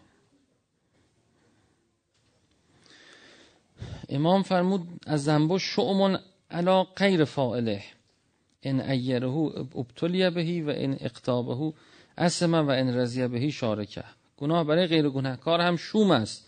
[4.09, 6.18] امام فرمود از زنبو شعمون
[6.50, 7.83] علا غیر فائله
[8.62, 11.72] ان ایره ابتلی بهی و ان اقتابه
[12.18, 14.04] اسمه و ان رضی بهی شارکه.
[14.37, 16.46] گناه برای غیر گناهکار هم شوم است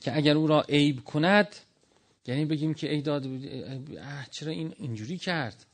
[0.00, 1.56] که اگر او را عیب کند
[2.26, 3.26] یعنی بگیم که ای داد
[4.30, 5.66] چرا این اینجوری کرد؟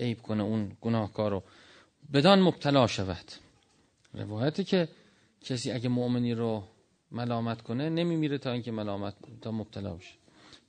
[0.00, 1.42] عیب کنه اون گناهکار رو.
[2.12, 3.32] بدان مبتلا شود.
[4.14, 4.88] روایتی که
[5.40, 6.62] کسی اگه مؤمنی رو
[7.10, 10.14] ملامت کنه نمیمیره تا اینکه ملامت تا مبتلا بشه.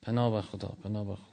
[0.02, 1.32] پناه به خدا پناه به خدا.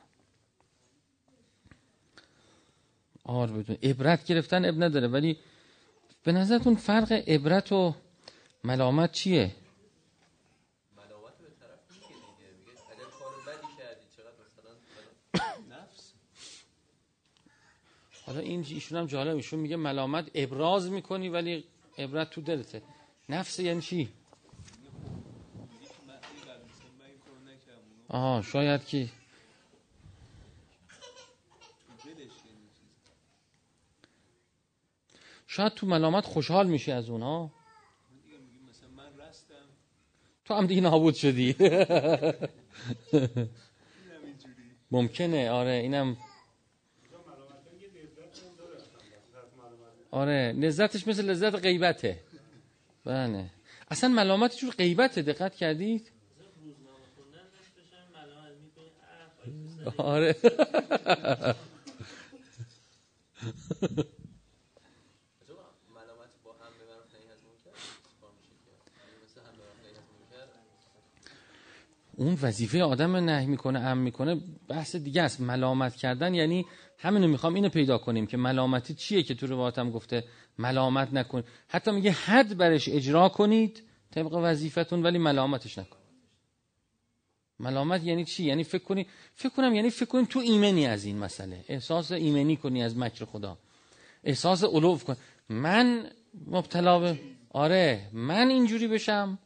[3.24, 5.36] آر بدون عبرت گرفتن اب نداره ولی
[6.24, 7.94] به نظرتون فرق عبرت و
[8.64, 9.54] ملامت چیه؟
[18.28, 21.64] حالا این ایشون هم جالب ایشون میگه ملامت ابراز می‌کنی ولی
[21.98, 22.82] عبرت تو دلته.
[23.28, 24.08] نفس یعنی چی؟
[28.08, 29.10] آها شاید کی
[35.46, 37.50] شاید تو ملامت خوشحال میشه از اونها
[40.44, 41.56] تو هم دیگه نابود شدی.
[44.90, 46.16] ممکنه آره اینم
[50.18, 52.20] آره لذتش مثل لذت غیبته.
[53.04, 53.50] بله.
[53.90, 56.10] اصلا ملامت جور غیبته دقت کردید؟
[59.98, 60.36] آره.
[72.18, 75.40] اون وظیفه آدم نه می‌کنه ام می‌کنه بحث دیگه است.
[75.40, 76.66] ملامت کردن یعنی
[76.98, 80.24] همینو می‌خوام اینو پیدا کنیم که ملامتی چیه که تو روایتم گفته
[80.58, 81.42] ملامت نکن.
[81.68, 85.98] حتی میگه حد برش اجرا کنید طبق وظیفتون ولی ملامتش نکن.
[87.60, 91.18] ملامت یعنی چی؟ یعنی فکر کنی فکر کنم یعنی فکر کنیم تو ایمنی از این
[91.18, 91.64] مسئله.
[91.68, 93.58] احساس ایمنی کنی از مکر خدا.
[94.24, 95.16] احساس علوف کن.
[95.48, 96.10] من
[96.46, 99.38] مبتلا به آره من اینجوری بشم.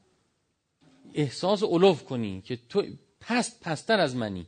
[1.14, 2.82] احساس علوف کنی که تو
[3.20, 4.46] پست پستر از منی.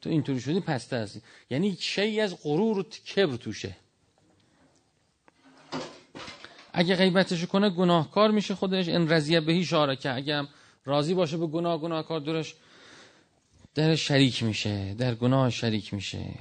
[0.00, 1.20] تو اینطوری شدی پستر از
[1.50, 3.76] یعنی شی از غرور و کبر توشه.
[6.72, 8.88] اگه غیبتش کنه گناهکار میشه خودش.
[8.88, 10.14] ان رضیه بهی شارکه.
[10.14, 10.48] اگه هم
[10.84, 12.54] راضی باشه به گناه گناهکار دورش
[13.74, 14.94] در شریک میشه.
[14.94, 16.34] در گناه شریک میشه.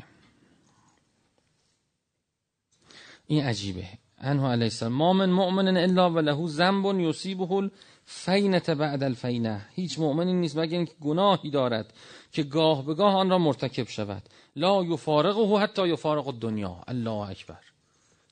[3.28, 3.88] این عجیبه.
[4.18, 4.92] انه علیه السلام.
[4.92, 7.70] ما من مؤمن الا و له ذنب یصیبه
[8.06, 9.66] فینت بعد الفینه.
[9.72, 11.94] هیچ مؤمنی نیست مگر اینکه گناهی دارد
[12.32, 14.30] که گاه به گاه آن را مرتکب شود.
[14.56, 17.64] لا یفارقه حتی یفارق دنیا الله اکبر.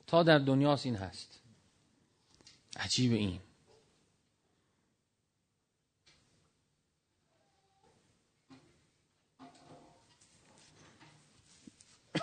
[0.06, 1.40] تا در دنیاست این هست.
[2.76, 3.40] عجیب این.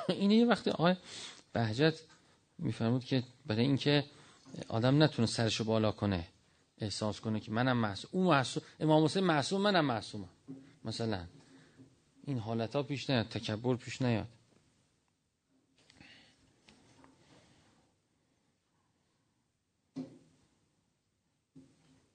[0.09, 0.95] اینه یه وقتی آقای
[1.53, 1.99] بهجت
[2.57, 4.03] میفرمود که برای اینکه
[4.67, 6.27] آدم نتونه سرشو بالا کنه.
[6.81, 8.09] احساس کنه که منم معصوم.
[8.13, 10.29] اون معصوم امام حسین معصوم منم معصومم.
[10.85, 11.27] مثلا
[12.23, 14.27] این حالت ها پیش نیاد تکبر پیش نیاد.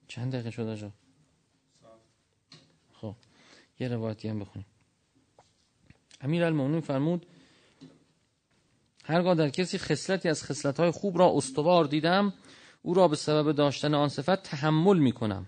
[0.09, 0.93] چند دقیقه شد
[2.93, 3.15] خب
[3.81, 4.67] یه روایتی هم بخونیم.
[6.21, 7.27] امیر المومنین فرمود
[9.05, 12.33] هرگاه در کسی خصلتی از خصلت‌های خوب را استوار دیدم
[12.87, 15.47] او را به سبب داشتن آن صفت تحمل می کنم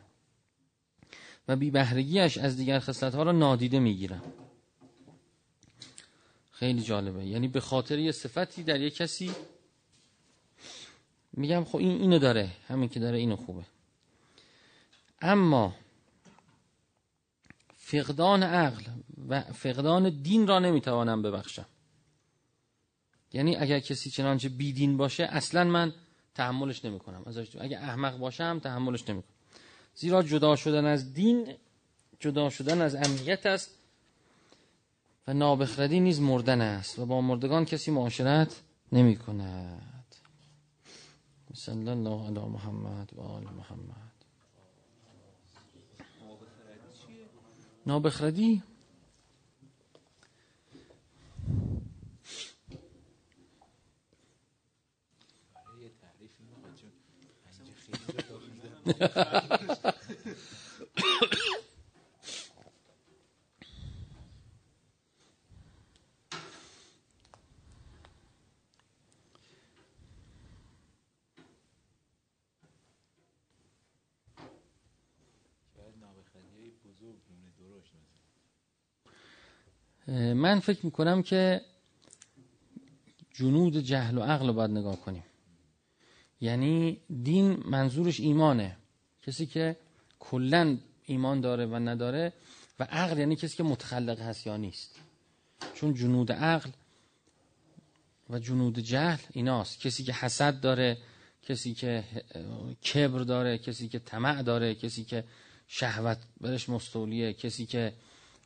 [1.48, 4.22] و بی بهرگیش از دیگر خصلت‌ها را نادیده می گیرم
[6.52, 7.26] خیلی جالبه.
[7.26, 9.30] یعنی به خاطر یه صفتی در یه کسی
[11.32, 12.50] میگم خب این اینو داره.
[12.68, 13.64] همین که داره اینو خوبه.
[15.20, 15.74] اما
[17.76, 18.82] فقدان عقل
[19.28, 21.66] و فقدان دین را نمی‌توانم ببخشم.
[23.32, 25.94] یعنی اگر کسی چنانچه بیدین باشه اصلا من
[26.38, 27.22] تحملش نمی‌کنم.
[27.26, 29.32] ازش اگه احمق باشم تحملش نمی‌کنم.
[29.94, 31.54] زیرا جدا شدن از دین
[32.20, 33.70] جدا شدن از امنیت است
[35.26, 38.60] و نابخردی نیز مردن است و با مردگان کسی معاشرت
[38.92, 40.14] نمی کند
[41.54, 44.12] صلی الله علی محمد و آل محمد.
[47.86, 48.62] نابخردی
[80.34, 81.60] من فکر می‌کنم که
[83.34, 85.24] جنود جهل و عقل رو باید نگاه کنیم.
[86.40, 88.77] یعنی دین منظورش ایمانه.
[89.28, 89.76] کسی که
[90.18, 92.32] کلا ایمان داره و نداره
[92.80, 94.94] و عقل یعنی کسی که متخلق هست یا نیست.
[95.74, 96.70] چون جنود عقل
[98.30, 99.80] و جنود جهل ایناست.
[99.80, 100.98] کسی که حسد داره
[101.42, 102.04] کسی که
[102.94, 105.24] کبر داره کسی که طمع داره کسی که
[105.66, 107.92] شهوت برش مستولیه کسی که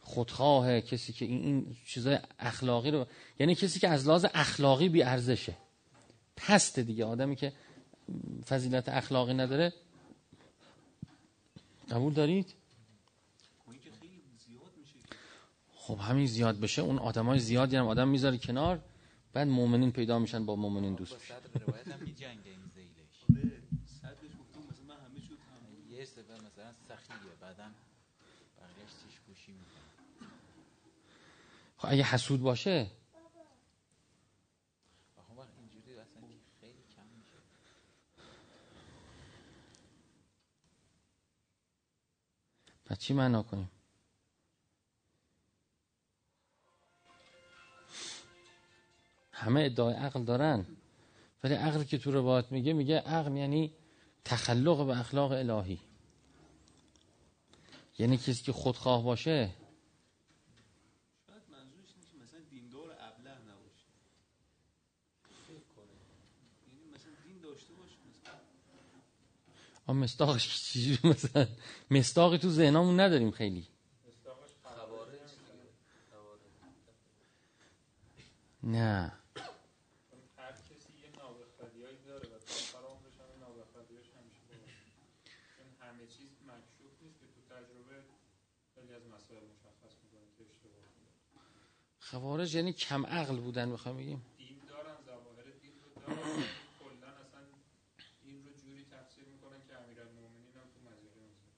[0.00, 3.06] خودخواهه کسی که این, این چیزای اخلاقی رو
[3.38, 5.56] یعنی کسی که از لحاظ اخلاقی بی ارزشه
[6.36, 7.04] پست دیگه.
[7.04, 7.52] آدمی که
[8.46, 9.72] فضیلت اخلاقی نداره
[11.92, 12.54] قبول دارید؟
[15.74, 18.80] خب همین زیاد بشه اون های زیادی هم آدم می‌ذاره کنار
[19.32, 21.34] بعد مؤمنین پیدا میشن با مؤمنین دوست میشن.
[31.76, 32.90] خب اگه حسود باشه
[42.98, 43.70] چی معنا کنیم؟
[49.32, 50.66] همه ادعای عقل دارن
[51.44, 53.72] ولی عقل که تو روایت میگه میگه عقل یعنی
[54.24, 55.80] تخلق به اخلاق الهی.
[57.98, 59.50] یعنی کسی که خودخواه باشه
[61.26, 63.88] شاید منظورش اینه که مثلا دیندار ابله نباشه
[65.48, 65.96] فکر کنه
[66.66, 68.38] یعنی مثلا دین داشته باشه مثلا
[69.92, 71.46] آ مستاقش چیزی مثلا؟
[71.90, 73.66] مستاقی تو ذهنمون نداریم خیلی.
[78.62, 79.12] نه.
[91.98, 94.22] خوارج یعنی کم عقل بودن می‌خوام بگیم.
[94.38, 96.44] دین دارن ظواهر دین رو دارن ولی
[96.80, 97.42] کلا اصلا
[98.24, 101.56] دین رو جوری تفسیر می‌کنن که امیرالمومنین هم تو مزیقه می‌ذارن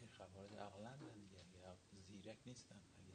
[0.00, 3.12] این خوارج عقلن دیگه اگه زیرک نیستن اگه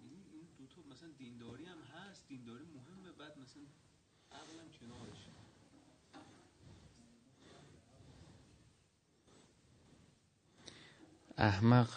[0.00, 3.62] یعنی این دوتا مثلا دینداری هم هست دینداری مهمه بعد مثلا
[4.32, 5.18] عقلم کنارش.
[11.38, 11.90] احمق.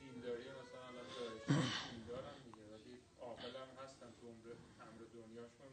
[0.00, 1.42] دینداری مثلا الان دارش.
[1.90, 4.46] دیندارن دیگه ولی عاقل هم هستن تو عمر
[4.80, 5.72] امر دنیاشون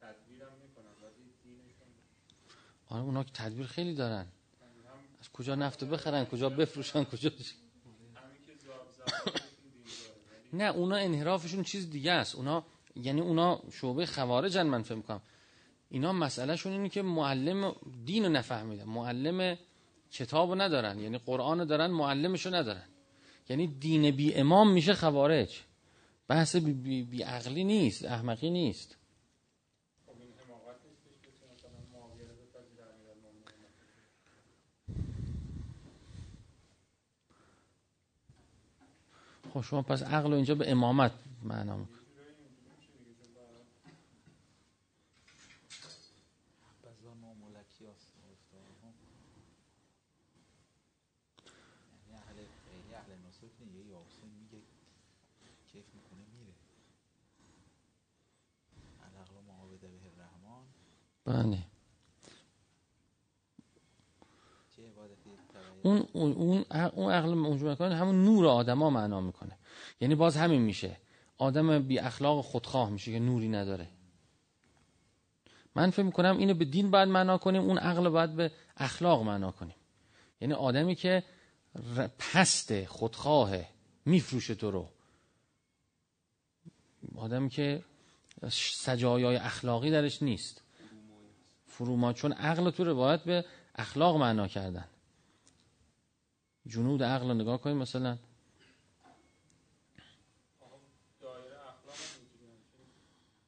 [0.00, 1.88] تدبیرم می‌کنن ولی دینشون
[2.88, 4.26] آره اونا که تدبیر خیلی دارن.
[5.38, 7.30] کجا نفت بخرن کجا بفروشن کجا
[10.52, 12.34] نه اونا انحرافشون چیز دیگه است.
[12.34, 12.64] اونا
[12.96, 15.20] یعنی اونا شعبه خوارجن من فهم کنم
[15.88, 18.84] اینا مسئلهشون اینه که معلم دین رو نفهمیدن.
[18.84, 19.58] معلم
[20.10, 21.00] کتاب رو ندارن.
[21.00, 22.84] یعنی قرآن رو دارن معلمش رو ندارن.
[23.48, 25.60] یعنی دین بی امام میشه خوارج.
[26.28, 28.96] بحث بی, بی, بی عقلی نیست احمقی نیست
[30.06, 33.44] خب این حماقت نیستش که مثلا معاویه رو بپذیره امیرالمومنین
[39.56, 41.76] خب شما پس عقل اینجا به امامت معنا.
[46.84, 48.92] بزا ناملکی هست گفتارها
[51.92, 54.58] یعنی اهل خیلی اهل نصوص نه یه یاسین میگه
[55.72, 56.54] کیف می‌کنه میره
[59.00, 60.64] العقل معاوده به الرحمن
[61.24, 61.64] بله
[64.76, 69.58] چه عبادتی تبعیه اون اون اون اون عقل اونجا می‌کنه همون نور آدما معنا می‌کنه.
[70.00, 70.96] یعنی باز همین میشه.
[71.38, 73.88] آدم بی اخلاق خودخواه میشه که نوری نداره.
[75.74, 79.50] من فکر می‌کنم اینو به دین باید معنا کنیم اون عقل باید به اخلاق معنا
[79.50, 79.74] کنیم.
[80.40, 81.22] یعنی آدمی که
[82.18, 83.50] پست خودخواه
[84.06, 84.88] میفروشه تو رو.
[87.16, 87.82] آدمی که
[88.50, 90.62] سجایای اخلاقی درش نیست.
[91.66, 93.44] فروما چون عقل تو روایت به
[93.74, 94.84] اخلاق معنا کردن.
[96.66, 98.18] جنود عقل رو نگاه کنیم مثلا.
[100.60, 100.78] آقا
[101.20, 102.86] دایره اخلاق هم اینجوری همچین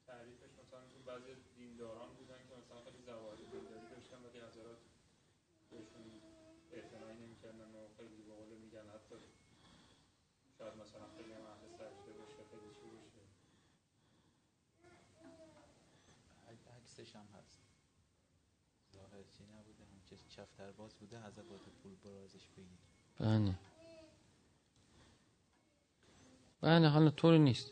[0.07, 4.79] تعریفش مثلا تو بعضی دینداران بودن که مثلا خیلی زواهر دینداری داشتن ولی حضرات
[5.71, 6.05] بهشون
[6.73, 9.17] اعتنایی نمی‌کردن و خیلی به قول میگن حتی
[10.59, 13.23] شاید مثلا خیلی هم اهل سجده باشه خیلی چی باشه
[16.51, 17.59] عک- عکسش هم هست.
[18.95, 22.88] ظاهر چی نبوده هم که چفتر باز بوده حضرت باید پول برازش بگیر.
[23.21, 23.55] بله.
[26.61, 27.71] بله حالا طوری نیست.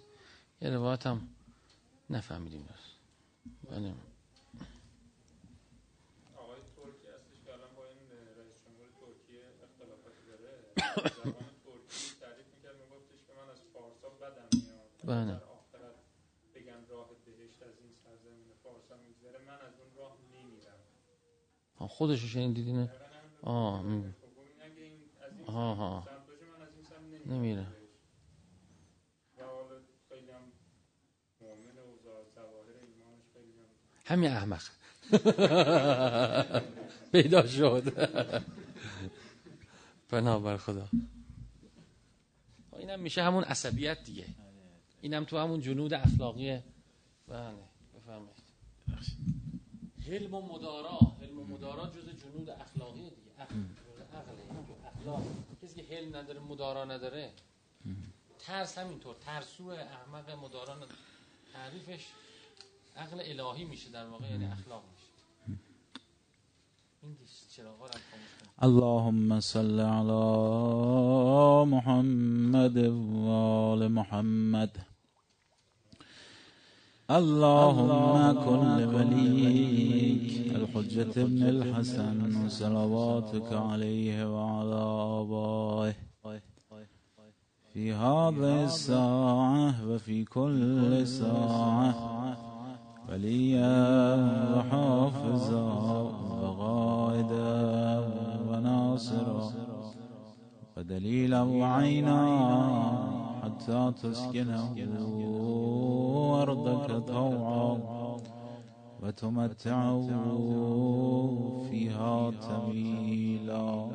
[0.61, 1.29] یه روایت هم
[2.11, 2.97] نفهمیدیم درست.
[3.71, 3.95] بله.
[6.37, 10.53] آقای ترکی هستش که الان با این رئیس جمهور ترکیه اختلافاتی داره.
[10.77, 11.33] زبان
[11.65, 14.91] ترکی تعریف می‌کرد میگفتش که من از فارسا بدم میاد.
[15.05, 15.41] بله.
[16.55, 19.39] بگن راه بهشت از این سرزمین فارسا میگذره.
[19.47, 20.81] من از اون راه نمیرم.
[21.79, 22.91] آه، خودش رو شنیدید اینه
[23.43, 24.15] آه م.
[24.21, 25.01] خب این اگه این
[25.57, 26.03] آها ها.
[26.07, 27.65] سمت باشه من از این سمت نمیرم نمیرم.
[27.65, 27.77] بهشت.
[29.39, 30.41] و حالا خیلی هم
[31.41, 33.67] مؤمن و زا- ظواهر ایمانش خیلی هم
[34.07, 34.63] همین احمق.
[37.13, 37.83] پیدا شد.
[40.11, 40.89] بنابر خدا.
[42.71, 44.25] خب اینم میشه همون عصبیت دیگه.
[45.01, 46.61] اینم تو همون جنود اخلاقی.
[47.29, 47.55] بله
[47.97, 48.37] بفرمایید.
[50.07, 50.99] حلم و مدارا.
[51.21, 54.85] حلم و مدارا جز جنود اخلاقی دیگه عقل جز عقله جز
[55.63, 57.33] کسی که حلم نداره مدارا نداره
[58.39, 59.17] ترس همینطور.
[59.17, 60.77] ترسو احمق مدارا
[61.53, 62.07] تعریفش
[62.97, 65.07] عقل الهی میشه در واقع یعنی اخلاق میشه.
[68.63, 70.23] اللهم صل على
[71.71, 74.87] محمد و آل محمد.
[77.11, 80.57] اللهم كن لوليك.
[80.57, 84.83] الحجة ابن الحسن صلواتك عليه وعلى
[85.21, 85.95] آبائه.
[87.73, 91.95] في هذه الساعة وفي كل ساعة.
[93.09, 94.17] وليا
[94.57, 95.63] وحافظا
[96.43, 97.51] وغائدا
[98.49, 99.53] وناصرا.
[100.77, 102.21] ودليلا وعينا
[103.43, 104.75] حتى تسكنه.
[106.43, 107.79] أرضك طوعا
[109.03, 110.09] وتمتعه
[111.71, 113.89] فيها تميلا.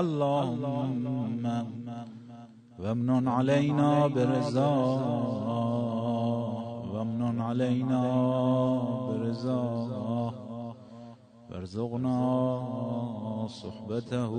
[0.00, 1.04] اللهم
[2.78, 4.74] وامن علينا برضا.
[6.92, 8.02] وامن علينا
[9.08, 9.66] برضا.
[11.50, 12.18] وارزقنا
[13.48, 14.30] صحبته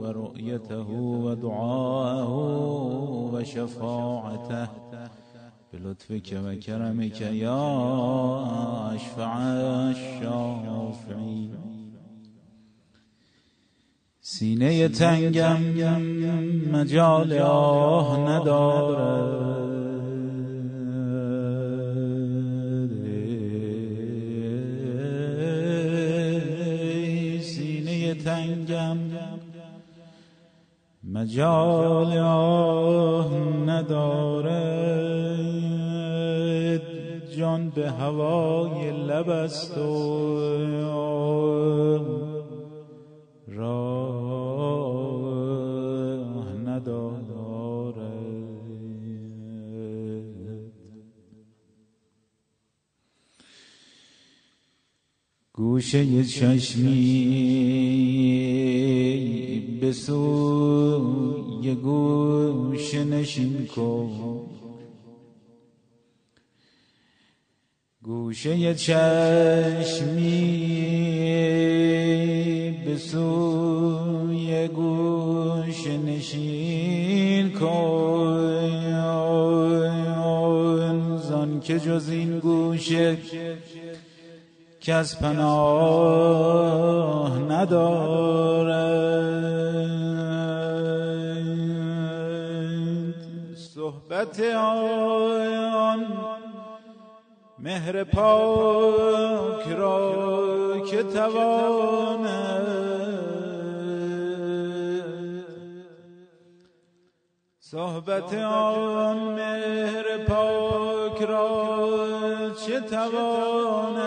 [0.00, 0.88] ورؤيته
[1.24, 2.32] ودعاءه
[3.34, 4.68] وشفاعته.
[5.74, 9.38] بلطفك وكرمك يا أشفع
[9.90, 11.54] الشافعين
[14.22, 15.62] سینه تنگم
[16.72, 19.74] مجال آه ندارد.
[27.42, 28.98] سینه تنگم
[31.04, 33.30] مجال آه
[33.66, 34.63] ندارد.
[37.54, 39.84] جان به هوای لب است و
[43.48, 44.84] راه
[46.66, 47.94] ندارد.
[55.52, 56.98] گوشه چشمی
[59.80, 64.33] به سوی گوش نشین کن.
[68.44, 70.34] گوشه چشمی
[72.84, 78.34] به سوی گوش نشین کن
[81.28, 83.16] زان که جز این گوشه
[84.80, 86.58] کس پناه
[87.38, 88.74] ندارد.
[93.56, 96.23] صحبت آن
[97.64, 102.28] مهر پاک را که تواند
[107.60, 114.04] صحبت آن مهر پاک را چه تواند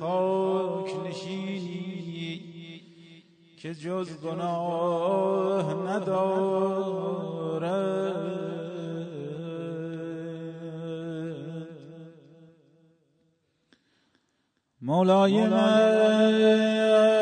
[0.00, 2.42] خاک نشینی
[3.56, 6.77] که جز گناه ندارد
[14.88, 17.17] مولای من.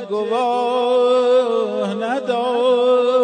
[0.00, 3.14] گواه ندارد.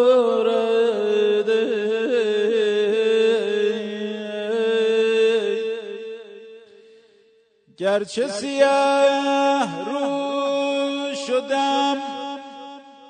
[7.78, 11.96] گرچه سیه رو شدم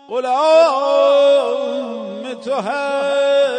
[0.09, 1.55] غلام
[2.45, 3.50] تو هستم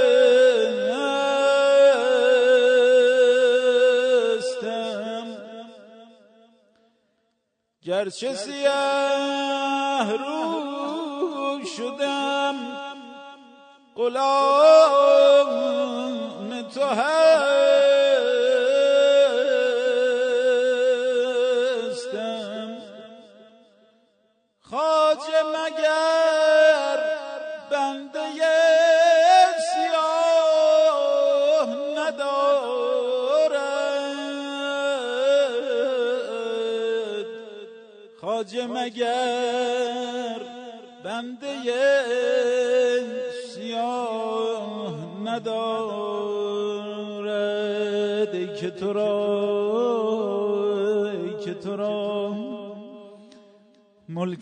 [8.02, 8.72] گرچه سیه
[10.12, 12.56] رو شدم
[13.96, 15.52] غلام
[16.74, 17.91] تو هستم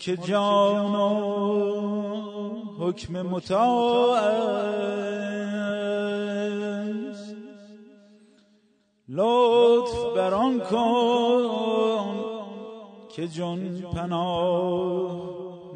[0.08, 1.10] ملک جان و
[2.78, 4.54] حکم است
[9.08, 12.24] لطف بران کن
[13.16, 15.20] که جون پناه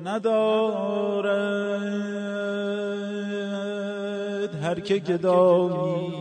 [0.05, 1.75] ندارد.
[4.63, 6.14] هر که گدایی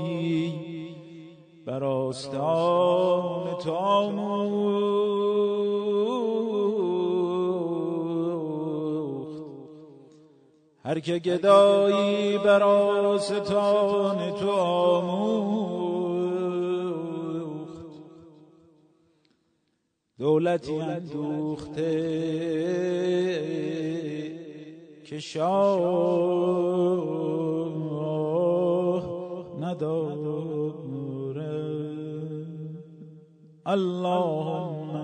[11.04, 15.84] که گدایی بر آستان تو آموخت.
[20.20, 21.94] دولتی اندوخته
[25.06, 26.04] که شاه
[29.62, 30.34] نداره
[33.66, 35.03] اللهم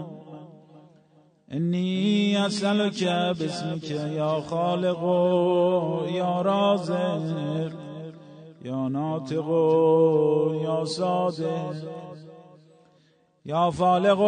[1.51, 3.03] انی اسألك
[3.39, 5.03] باسمك یا خالق
[6.11, 7.71] یا رازق
[8.65, 9.47] یا ناطق
[10.63, 11.75] یا صادق
[13.45, 14.19] یا فالق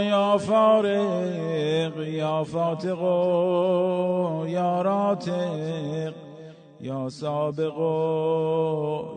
[0.00, 3.02] یا فارق یا فاتق
[4.48, 6.14] یا راتق
[6.80, 7.78] یا سابق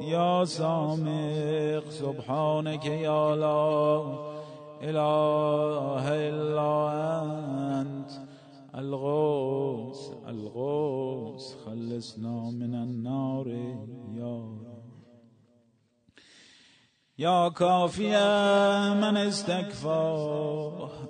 [0.02, 1.84] یا سامق.
[1.90, 4.31] سبحانك یا لا
[4.84, 6.72] إله إلا
[7.82, 8.32] أنت.
[8.76, 13.48] الغوث الغوث خلصنا من النار
[14.16, 14.58] يا
[17.20, 18.10] يا كافي
[19.02, 20.10] من استكفى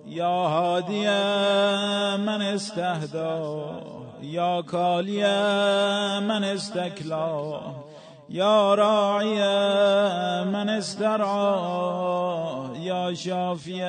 [0.05, 1.07] يا هادي
[2.25, 3.33] من استهدى
[4.21, 5.23] يا كالي
[6.21, 7.90] من استكلاه
[8.33, 9.39] یا راعی
[10.51, 11.57] من استرعا
[12.79, 13.81] یا شافی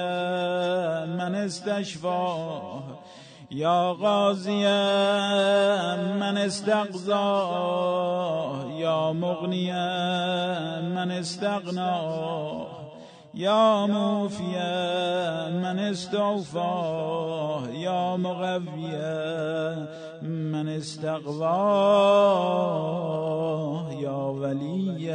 [1.06, 2.82] من استشفا
[3.50, 4.64] یا غازی
[6.18, 7.18] من استقضا
[8.78, 9.72] یا مغنی
[10.94, 12.81] من استغنا.
[13.34, 14.56] یا موفی
[15.62, 18.96] من استوفا یا مغوی
[20.22, 21.52] من استقوا
[24.00, 25.10] یا ولی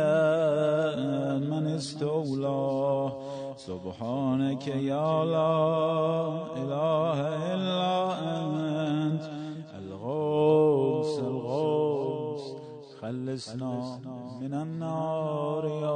[1.50, 3.12] من استولا.
[3.58, 5.58] سبحانك یا لا
[6.56, 7.20] اله
[7.54, 9.24] الا انت
[9.78, 12.42] الغوث الغوث.
[13.02, 14.00] خلصنا
[14.42, 15.96] من النار یا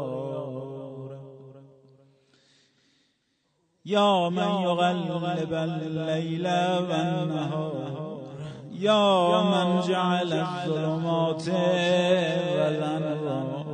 [3.92, 6.46] یا من یغلب الليل
[6.90, 7.72] والنهار.
[8.72, 11.48] یا من جعل الظلمات
[12.58, 13.66] والانوار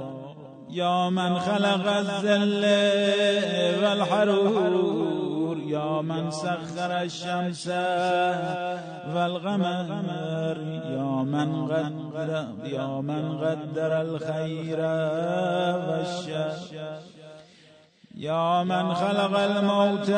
[0.70, 2.64] یا من خلق الذل
[3.84, 5.58] والحرور.
[5.58, 7.68] یا من سخر الشمس
[9.16, 10.58] والقمر.
[10.98, 14.80] یا من قدر یا من قدر الخير
[15.88, 17.17] والشر.
[18.20, 20.10] یا من خلق الموت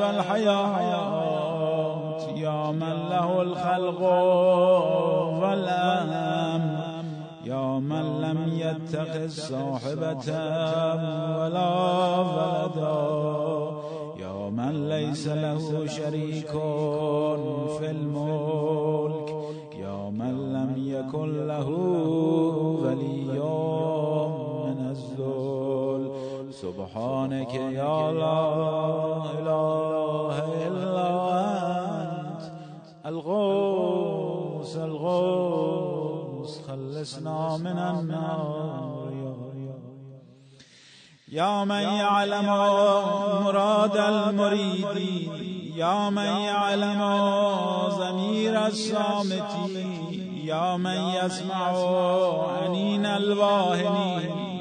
[0.00, 1.24] والحیات
[2.36, 4.00] یا من له الخلق
[5.42, 6.84] والأمر
[7.44, 10.32] یا من لم يتخذ صاحبة
[11.38, 11.68] ولا
[12.18, 13.00] ولدا
[14.20, 16.50] یا من ليس له شريك
[17.78, 19.34] في الملك
[19.78, 21.68] یا من لم يكن له
[27.04, 28.40] سبحانك يا لا
[29.36, 30.36] إله
[30.66, 31.08] إلا
[32.00, 32.42] أنت.
[33.06, 39.12] الغوث الغوث خلصنا من النار
[41.28, 42.46] يا من يعلم
[43.44, 44.96] مراد المريد
[45.76, 47.00] يا من يعلم
[47.98, 49.52] ضمير الصامت
[50.44, 51.70] يا من يسمع
[52.66, 54.53] أنين الواهنين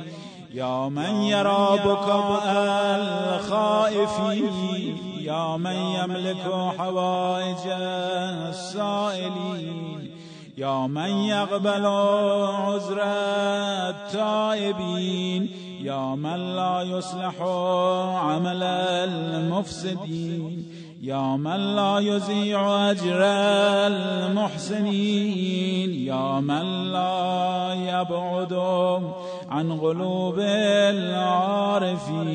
[0.54, 2.45] يا من يرى بكاء
[3.01, 7.68] الخائفين يا من يملك حوائج
[8.49, 10.12] السائلين.
[10.58, 13.01] يا من يقبل عذر
[13.89, 15.49] التائبين.
[15.82, 17.41] يا من لا يصلح
[18.16, 20.66] عمل المفسدين.
[21.04, 23.24] يا من لا يزيع أجر
[24.72, 28.54] المحسنين يا من لا يبعد
[29.49, 30.39] عن قلوب
[30.89, 32.26] العارفين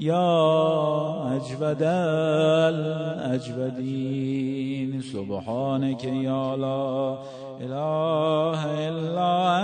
[0.00, 1.82] يا أجود
[3.42, 5.02] الأجودين.
[5.02, 7.18] سبحانك يا لا
[7.60, 9.62] إله إلا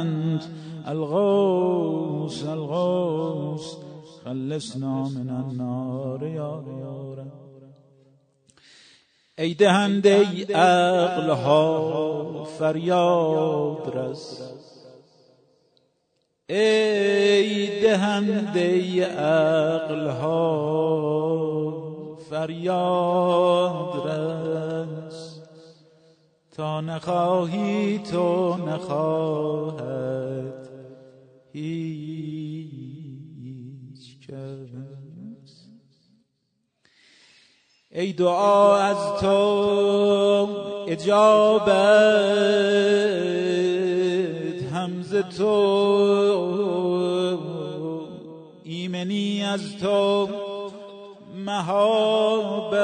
[0.00, 0.42] أنت
[0.88, 3.87] الغوث الغوث.
[4.28, 6.24] خلصنا من النار
[7.18, 7.32] رب.
[9.38, 14.52] ای دهنده عقل ها فریاد رس.
[16.48, 20.56] ای دهنده عقل ها
[22.30, 25.40] فریاد رس.
[26.56, 29.88] تا نخواهی تو نخواهد
[31.52, 32.07] هیچ
[37.92, 40.48] ای دعا از تو
[40.88, 41.68] اجابت
[44.72, 45.48] همز تو
[48.64, 50.28] ایمنی از تو
[51.36, 52.78] مهابت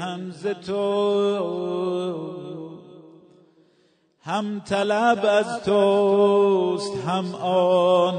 [0.00, 1.58] همز تو
[4.20, 8.14] هم طلب از توست هم آن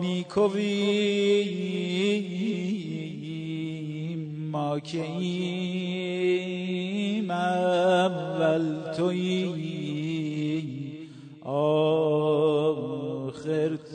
[0.00, 1.64] نیکوی.
[4.54, 6.50] ما که ایم
[7.30, 10.64] اول تویی
[11.42, 12.16] آخر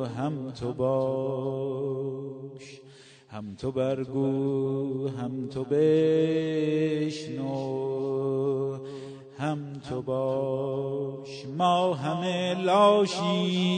[0.04, 2.02] هم تو باش.
[3.28, 7.42] هم تو برگو هم تو بشنو.
[9.42, 13.72] هم تو باش ما همه لاشیم.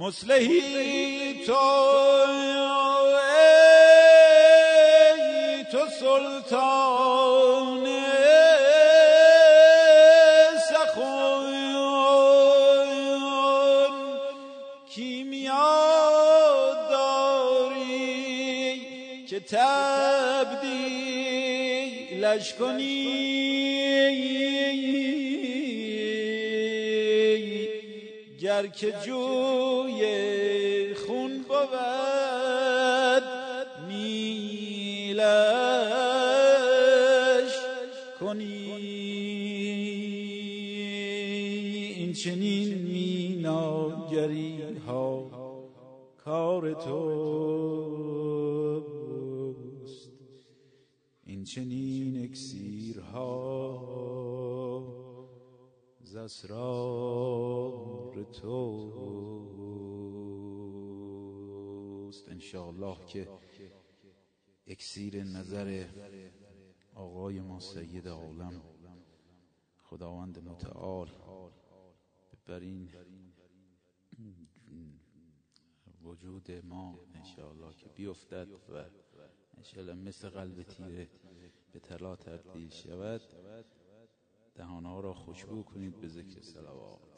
[0.00, 1.52] مصلحی تو
[3.38, 4.04] ای
[5.72, 7.86] تو سلطان
[10.70, 11.50] سخن
[14.88, 15.68] کیمیا
[16.90, 18.00] داری
[19.26, 20.84] که تبدیلش
[22.54, 23.20] کنی؟
[28.40, 29.39] گر که جوی
[42.24, 45.30] چنین میناگری ها
[46.16, 47.30] کار توست
[51.24, 53.30] این چنین اکسیرها
[56.02, 57.42] ز اسرار
[58.24, 58.50] توست
[62.28, 63.28] انشاءالله که
[64.66, 65.84] اکسیر نظر
[66.94, 68.62] آقای ما سید عالم
[69.82, 71.08] خداوند متعال
[72.50, 72.90] بر این
[76.02, 78.84] وجود ما انشاءالله که بیفتد و
[79.56, 81.08] انشاءالله مثل قلب تیره
[81.72, 83.20] به طلا تبدیل شود
[84.54, 87.09] دهانها را خوشبو کنید به ذکر صلوات.